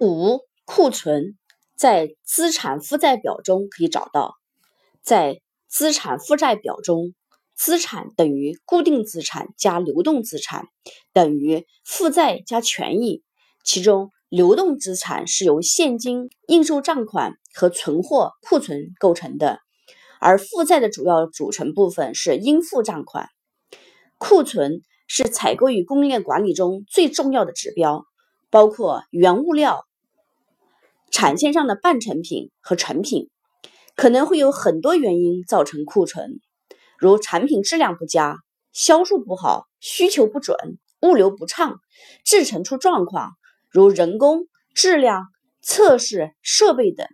[0.00, 1.36] 五、库存
[1.76, 4.34] 在资产负债表中可以找到，
[5.02, 7.14] 在资产负债表中，
[7.54, 10.66] 资产等于固定资产加流动资产
[11.12, 13.22] 等于负债加权益，
[13.64, 19.60] 其中流动资产是由现金、应收账款和存货、库存构成的，
[20.20, 23.28] 而负债的主要组成部分是应付账款。
[24.18, 28.04] 库存是采购与供应链管理中最重要的指标，
[28.52, 29.86] 包括原物料。
[31.10, 33.30] 产线上的半成品和成品
[33.96, 36.38] 可能会有很多原因造成库存，
[36.98, 38.36] 如产品质量不佳、
[38.70, 40.56] 销售不好、需求不准、
[41.00, 41.80] 物流不畅、
[42.26, 43.32] 制成出状况，
[43.70, 45.28] 如人工、质量、
[45.62, 47.06] 测试、设备等，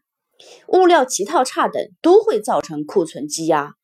[0.67, 3.75] 物料集套差等都会造成库存积压。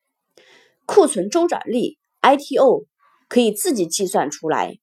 [0.87, 2.87] 库存周转率 （ITO）
[3.29, 4.79] 可以自己计算出来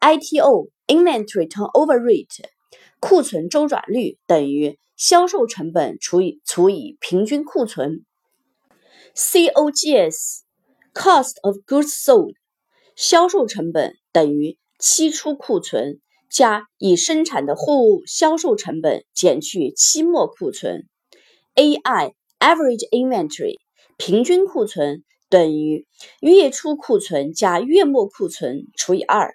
[0.00, 2.44] ，ITO Inventory Turnover Rate）。
[3.00, 8.04] 库存周转率等于销售成本除以除以平均库存
[9.14, 10.44] ，COGS（Cost
[11.42, 12.34] of Goods Sold）
[12.94, 20.86] 销售成本等于期初库存加已生产的货物销售成本减去期末库存
[21.54, 23.56] ，AI（Average Inventory）
[23.96, 25.86] 平均库存等于
[26.20, 29.34] 月初库存加月末库存除以二。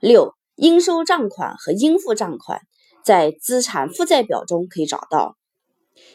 [0.00, 0.34] 六。
[0.56, 2.60] 应收账款和应付账款
[3.02, 5.38] 在资产负债表中可以找到。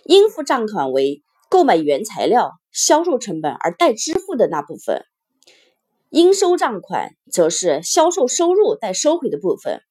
[0.03, 5.03] 应付账款为购买原材料、销售成本而待支付的那部分，
[6.11, 9.81] 应收账款则是销售收入待收回的部分，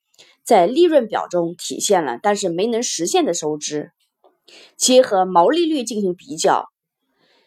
[0.44, 3.90] 在利润表中体现了，但是没能实现的收支。
[4.76, 6.68] 结合毛利率进行比较，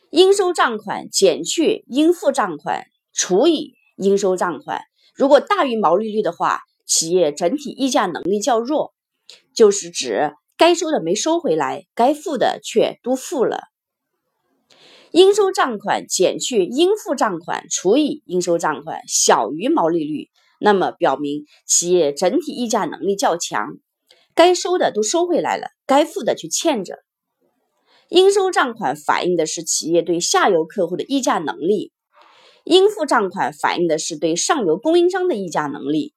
[0.10, 4.82] 应收账款减去应付账款除以应收账款，
[5.18, 6.62] 如果大于毛利率的话。
[6.90, 8.94] 企业整体议价能力较弱，
[9.54, 13.64] 就是指该收的没收回来，该付的却都付了。
[15.12, 20.30] 应收账款减去应付账款除以应收账款小于毛利率，
[20.62, 23.68] 那么表明企业整体议价能力较强，
[24.34, 27.00] 该收的都收回来了，该付的却欠着。
[28.08, 31.92] 应收账款反映的是企业对下游客户的议价能力，
[32.68, 36.14] 应付账款反映的是对上游供应商的议价能力。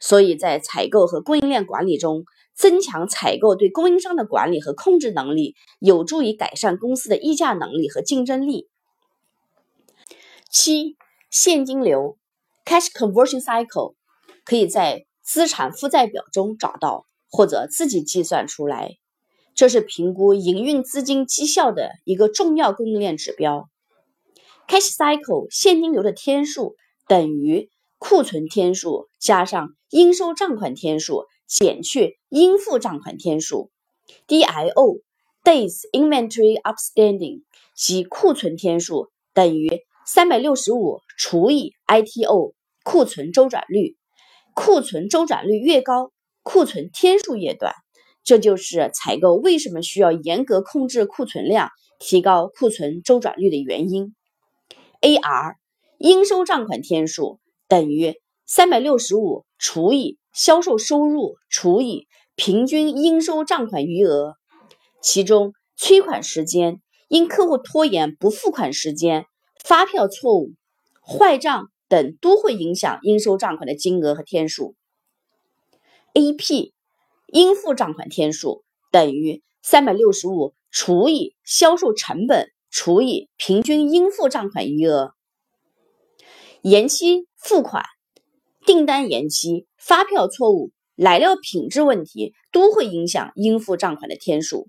[0.00, 2.24] 所以在采购和供应链管理中，
[2.54, 8.68] 增强采购对供应商的管理和控制能力，有助于改善公司的议价能力和竞争力。
[10.50, 10.96] 七、
[11.30, 12.18] 现金流
[12.64, 13.94] （Cash Conversion Cycle）
[14.44, 18.96] 可以在资产负债表中找到，或者自己计算出来。
[19.54, 23.68] 这是评估营运资金绩效的一个重要供应链指标。
[24.68, 26.76] Cash Cycle 现金流的天数
[27.06, 27.70] 等于。
[27.96, 33.70] 库存天数加上应收账款天数减去应付账款天数
[34.28, 35.00] ，DIO
[35.42, 43.96] Days Inventory Outstanding 即库存天数等于三百六十五除以 ITO 库存周转率，
[44.54, 47.72] 库存周转率越高，库存天数越短。
[48.22, 54.14] 这就是采购为什么需要严格控制库存量，提高库存周转率的原因。
[55.04, 55.56] AR
[55.98, 57.38] 应收账款天数。
[57.68, 64.36] 等于三百六十五除以销售收入除以平均应收账款余额，
[65.02, 69.26] 其中催款时间、因客户拖延不付款时间、
[69.62, 70.52] 发票错误、
[71.02, 74.74] 坏账等都会影响应收账款的金额和天数。
[76.14, 76.72] AP
[77.26, 85.14] 应付账款天数等于三百六十五除以销售成本除以平均应付账款余额。
[86.60, 87.84] 延期付款、
[88.66, 94.66] 订单延期、发票错误、来料品质问题都会影响应付账款的天数。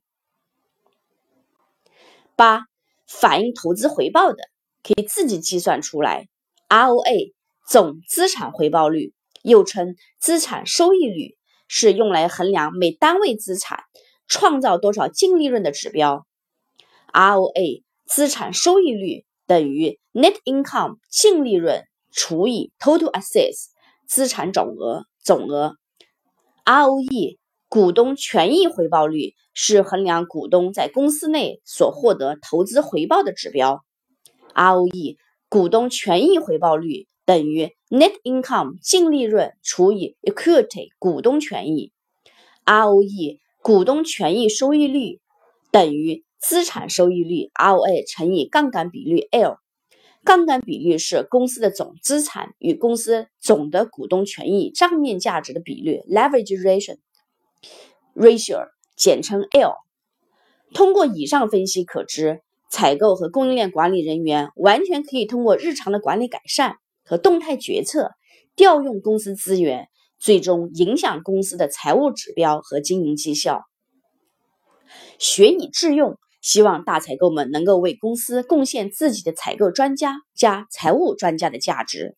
[2.35, 2.65] 八、
[3.07, 4.37] 反映投资回报的
[4.83, 6.27] 可以自己计算出来
[6.69, 7.33] ，ROA
[7.67, 13.79] 总资产回报率，又称资产收益率，是用来衡量每单位资产
[14.27, 16.27] 创造多少净利润的指标。
[17.11, 19.25] ROA 资产收益率。
[19.47, 23.67] 等于 net income 净利润除以 total assets
[24.07, 25.75] 资产总额总额
[26.63, 27.37] ，ROE
[27.69, 33.83] 股东权益回报率是衡量股东在公司内所获得投资回报的指标
[34.53, 35.17] ，ROE
[35.49, 41.91] 股东权益回报率等于 net income 净利润除以 equity 股东权益
[42.65, 45.19] ，ROE 股东权益收益率
[45.71, 46.24] 等于。
[46.47, 49.57] 资产收益率 ROA 乘以杠杆比率 L，
[50.23, 56.97] 杠杆比率是公司的总资产与公司总的股东权益账面价值的比率 leverage ratio。
[58.13, 59.73] ratio，简称 L。
[60.71, 68.11] 通过以上分析可知，采购和供应链管理人员完全可以通过日常的管理改善和动态决策，
[68.55, 69.87] 调用公司资源，
[70.19, 73.63] 最终影响公司的财务指标和经营绩效。
[75.17, 82.15] 学以致用，希望大采购们能够为公司贡献自己的采购专家加财务专家的价值。